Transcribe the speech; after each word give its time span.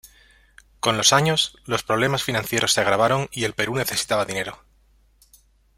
Con 0.79 0.97
los 0.97 1.13
años 1.13 1.59
los 1.65 1.83
problemas 1.83 2.23
financieros 2.23 2.73
se 2.73 2.81
agravaron 2.81 3.29
y 3.31 3.43
el 3.43 3.53
Perú 3.53 3.75
necesitaba 3.75 4.25
dinero. 4.25 4.65